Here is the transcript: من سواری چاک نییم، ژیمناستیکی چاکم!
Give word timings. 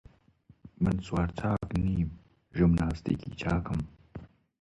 من 0.81 0.95
سواری 1.07 1.33
چاک 1.39 1.67
نییم، 1.83 2.09
ژیمناستیکی 2.55 3.31
چاکم! 3.41 3.79